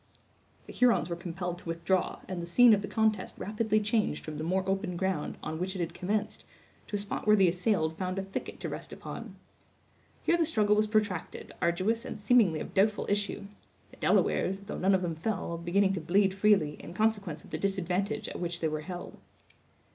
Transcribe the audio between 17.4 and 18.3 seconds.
of the disadvantage